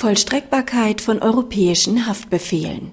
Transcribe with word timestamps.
Vollstreckbarkeit 0.00 1.02
von 1.02 1.20
europäischen 1.20 2.06
Haftbefehlen. 2.06 2.92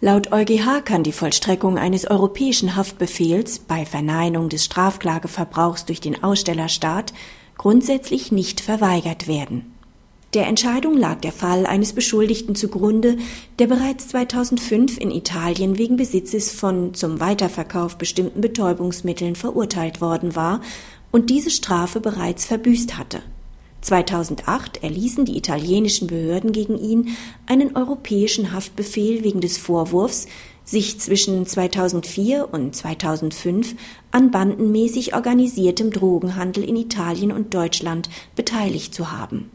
Laut 0.00 0.32
EuGH 0.32 0.84
kann 0.84 1.04
die 1.04 1.12
Vollstreckung 1.12 1.78
eines 1.78 2.10
europäischen 2.10 2.74
Haftbefehls 2.74 3.60
bei 3.60 3.86
Verneinung 3.86 4.48
des 4.48 4.64
Strafklageverbrauchs 4.64 5.84
durch 5.84 6.00
den 6.00 6.24
Ausstellerstaat 6.24 7.14
grundsätzlich 7.56 8.32
nicht 8.32 8.60
verweigert 8.60 9.28
werden. 9.28 9.74
Der 10.34 10.48
Entscheidung 10.48 10.96
lag 10.96 11.20
der 11.20 11.30
Fall 11.30 11.66
eines 11.66 11.92
Beschuldigten 11.92 12.56
zugrunde, 12.56 13.16
der 13.60 13.68
bereits 13.68 14.08
2005 14.08 14.98
in 14.98 15.12
Italien 15.12 15.78
wegen 15.78 15.96
Besitzes 15.96 16.50
von 16.50 16.94
zum 16.94 17.20
Weiterverkauf 17.20 17.96
bestimmten 17.96 18.40
Betäubungsmitteln 18.40 19.36
verurteilt 19.36 20.00
worden 20.00 20.34
war 20.34 20.62
und 21.12 21.30
diese 21.30 21.50
Strafe 21.50 22.00
bereits 22.00 22.44
verbüßt 22.44 22.98
hatte. 22.98 23.22
2008 23.84 24.82
erließen 24.82 25.24
die 25.24 25.36
italienischen 25.36 26.08
Behörden 26.08 26.52
gegen 26.52 26.78
ihn 26.78 27.16
einen 27.46 27.76
europäischen 27.76 28.52
Haftbefehl 28.52 29.22
wegen 29.22 29.40
des 29.40 29.58
Vorwurfs, 29.58 30.26
sich 30.64 30.98
zwischen 30.98 31.46
2004 31.46 32.48
und 32.50 32.74
2005 32.74 33.76
an 34.10 34.30
bandenmäßig 34.30 35.14
organisiertem 35.14 35.90
Drogenhandel 35.90 36.64
in 36.64 36.76
Italien 36.76 37.30
und 37.30 37.52
Deutschland 37.52 38.08
beteiligt 38.34 38.94
zu 38.94 39.12
haben. 39.12 39.50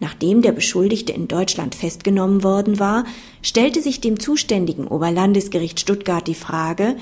Nachdem 0.00 0.42
der 0.42 0.52
Beschuldigte 0.52 1.12
in 1.12 1.28
Deutschland 1.28 1.74
festgenommen 1.74 2.42
worden 2.42 2.78
war, 2.78 3.04
stellte 3.40 3.80
sich 3.80 4.02
dem 4.02 4.20
zuständigen 4.20 4.86
Oberlandesgericht 4.86 5.80
Stuttgart 5.80 6.26
die 6.26 6.34
Frage, 6.34 6.96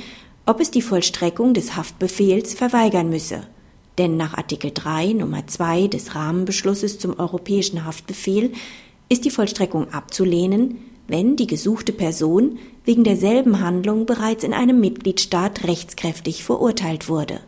ob 0.47 0.61
es 0.61 0.71
die 0.71 0.83
Vollstreckung 0.83 1.55
des 1.55 1.75
Haftbefehls 1.75 2.55
verweigern 2.55 3.09
müsse 3.09 3.43
denn 3.99 4.17
nach 4.17 4.35
Artikel 4.35 4.71
3 4.73 5.13
Nummer 5.13 5.47
2 5.47 5.89
des 5.89 6.15
Rahmenbeschlusses 6.15 6.99
zum 6.99 7.19
europäischen 7.19 7.85
Haftbefehl 7.85 8.53
ist 9.09 9.25
die 9.25 9.31
Vollstreckung 9.31 9.93
abzulehnen, 9.93 10.79
wenn 11.09 11.37
die 11.37 11.47
gesuchte 11.47 11.93
Person 11.93 12.59
wegen 12.85 13.05
derselben 13.05 13.61
Handlung 13.61 14.07
bereits 14.07 14.45
in 14.45 14.55
einem 14.55 14.81
Mitgliedstaat 14.81 15.65
rechtskräftig 15.65 16.45
verurteilt 16.45 17.09
wurde. 17.09 17.41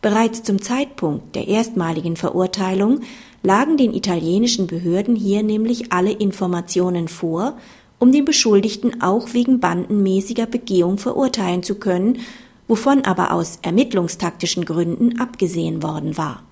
Bereits 0.00 0.42
zum 0.42 0.60
Zeitpunkt 0.60 1.36
der 1.36 1.46
erstmaligen 1.46 2.16
Verurteilung 2.16 3.02
lagen 3.44 3.76
den 3.76 3.94
italienischen 3.94 4.66
Behörden 4.66 5.14
hier 5.14 5.44
nämlich 5.44 5.92
alle 5.92 6.10
Informationen 6.10 7.06
vor, 7.06 7.56
um 8.00 8.10
den 8.10 8.24
Beschuldigten 8.24 9.00
auch 9.00 9.32
wegen 9.32 9.60
bandenmäßiger 9.60 10.46
Begehung 10.46 10.98
verurteilen 10.98 11.62
zu 11.62 11.76
können 11.76 12.18
wovon 12.68 13.04
aber 13.04 13.32
aus 13.32 13.58
ermittlungstaktischen 13.62 14.64
Gründen 14.64 15.18
abgesehen 15.18 15.82
worden 15.82 16.16
war. 16.16 16.42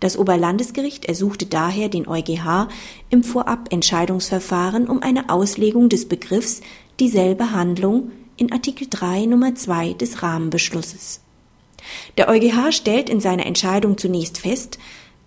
Das 0.00 0.18
Oberlandesgericht 0.18 1.06
ersuchte 1.06 1.46
daher 1.46 1.88
den 1.88 2.06
EuGH 2.06 2.68
im 3.10 3.22
Vorabentscheidungsverfahren 3.22 4.86
um 4.88 5.02
eine 5.02 5.30
Auslegung 5.30 5.88
des 5.88 6.08
Begriffs 6.08 6.60
dieselbe 7.00 7.52
Handlung 7.52 8.10
in 8.36 8.52
Artikel 8.52 8.86
3 8.90 9.26
Nummer 9.26 9.54
2 9.54 9.94
des 9.94 10.22
Rahmenbeschlusses. 10.22 11.20
Der 12.16 12.28
EuGH 12.28 12.72
stellt 12.72 13.08
in 13.08 13.20
seiner 13.20 13.46
Entscheidung 13.46 13.96
zunächst 13.96 14.38
fest, 14.38 14.78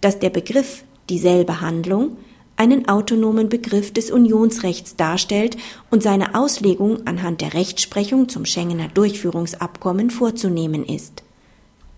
dass 0.02 0.20
der 0.20 0.30
Begriff 0.30 0.84
dieselbe 1.10 1.62
Handlung 1.62 2.18
einen 2.58 2.90
autonomen 2.90 3.50
Begriff 3.50 3.94
des 3.94 4.12
Unionsrechts 4.12 4.96
darstellt 4.96 5.56
und 5.90 6.04
seine 6.04 6.36
Auslegung 6.36 7.08
anhand 7.08 7.42
der 7.42 7.54
Rechtsprechung 7.54 8.28
zum 8.28 8.46
Schengener 8.46 8.90
Durchführungsabkommen 8.90 10.10
vorzunehmen 10.10 10.84
ist. 10.84 11.24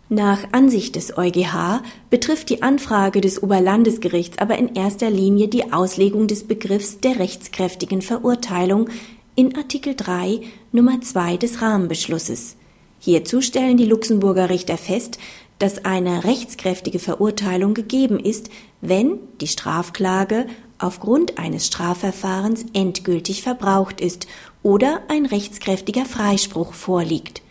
Nach 0.09 0.39
Ansicht 0.51 0.95
des 0.95 1.17
EuGH 1.17 1.81
betrifft 2.09 2.49
die 2.49 2.63
Anfrage 2.63 3.21
des 3.21 3.43
Oberlandesgerichts 3.43 4.39
aber 4.39 4.57
in 4.57 4.75
erster 4.75 5.09
Linie 5.09 5.47
die 5.47 5.71
Auslegung 5.71 6.27
des 6.27 6.45
Begriffs 6.45 6.99
der 6.99 7.19
rechtskräftigen 7.19 8.01
Verurteilung 8.01 8.89
in 9.35 9.55
Artikel 9.55 9.95
3 9.95 10.41
Nummer 10.71 10.99
2 10.99 11.37
des 11.37 11.61
Rahmenbeschlusses. 11.61 12.57
Hierzu 12.99 13.41
stellen 13.41 13.77
die 13.77 13.85
Luxemburger 13.85 14.49
Richter 14.49 14.77
fest, 14.77 15.17
dass 15.57 15.83
eine 15.85 16.23
rechtskräftige 16.23 16.99
Verurteilung 16.99 17.73
gegeben 17.73 18.19
ist, 18.19 18.49
wenn 18.81 19.19
die 19.41 19.47
Strafklage 19.47 20.47
aufgrund 20.77 21.37
eines 21.37 21.67
Strafverfahrens 21.67 22.65
endgültig 22.73 23.43
verbraucht 23.43 23.99
ist 23.99 24.27
oder 24.63 25.01
ein 25.09 25.25
rechtskräftiger 25.25 26.05
Freispruch 26.05 26.73
vorliegt. 26.73 27.41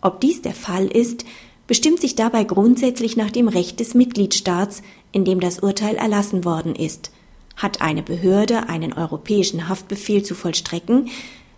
Ob 0.00 0.20
dies 0.20 0.42
der 0.42 0.54
Fall 0.54 0.86
ist, 0.86 1.24
bestimmt 1.66 2.00
sich 2.00 2.14
dabei 2.14 2.44
grundsätzlich 2.44 3.16
nach 3.16 3.30
dem 3.30 3.48
Recht 3.48 3.80
des 3.80 3.94
Mitgliedstaats, 3.94 4.82
in 5.10 5.24
dem 5.24 5.40
das 5.40 5.58
Urteil 5.58 5.96
erlassen 5.96 6.44
worden 6.44 6.76
ist. 6.76 7.10
Hat 7.56 7.80
eine 7.80 8.02
Behörde 8.02 8.68
einen 8.68 8.92
europäischen 8.92 9.68
Haftbefehl 9.68 10.22
zu 10.22 10.34
vollstrecken, 10.34 11.08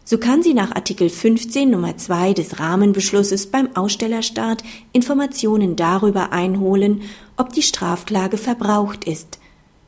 so 0.09 0.17
kann 0.17 0.43
sie 0.43 0.55
nach 0.55 0.75
Artikel 0.75 1.11
15 1.11 1.69
Nummer 1.69 1.99
2 1.99 2.33
des 2.33 2.59
Rahmenbeschlusses 2.59 3.49
beim 3.49 3.77
Ausstellerstaat 3.77 4.63
Informationen 4.95 5.77
darüber 5.77 6.33
einholen, 6.33 7.03
ob 7.37 7.53
die 7.53 7.61
Strafklage 7.61 8.39
verbraucht 8.39 9.05
ist. 9.05 9.39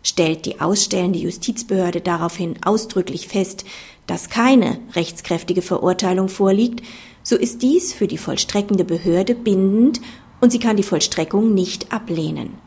Stellt 0.02 0.44
die 0.44 0.60
ausstellende 0.60 1.18
Justizbehörde 1.18 2.02
daraufhin 2.02 2.56
ausdrücklich 2.62 3.28
fest, 3.28 3.64
dass 4.06 4.28
keine 4.28 4.76
rechtskräftige 4.92 5.62
Verurteilung 5.62 6.28
vorliegt, 6.28 6.84
so 7.22 7.34
ist 7.34 7.62
dies 7.62 7.94
für 7.94 8.06
die 8.06 8.18
vollstreckende 8.18 8.84
Behörde 8.84 9.34
bindend 9.34 10.02
und 10.42 10.52
sie 10.52 10.58
kann 10.58 10.76
die 10.76 10.82
Vollstreckung 10.82 11.54
nicht 11.54 11.94
ablehnen. 11.94 12.58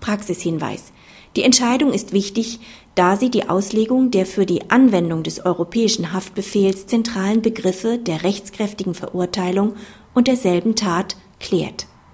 Praxishinweis. 0.00 0.92
Die 1.36 1.42
Entscheidung 1.42 1.92
ist 1.92 2.12
wichtig, 2.12 2.58
da 2.94 3.16
sie 3.16 3.30
die 3.30 3.48
Auslegung 3.48 4.10
der 4.10 4.26
für 4.26 4.46
die 4.46 4.70
Anwendung 4.70 5.22
des 5.22 5.44
europäischen 5.44 6.12
Haftbefehls 6.12 6.86
zentralen 6.86 7.40
Begriffe 7.42 7.98
der 7.98 8.24
rechtskräftigen 8.24 8.94
Verurteilung 8.94 9.74
und 10.12 10.26
derselben 10.26 10.74
Tat 10.74 11.16
klärt 11.38 11.86